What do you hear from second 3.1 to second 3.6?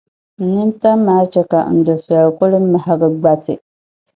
gbati.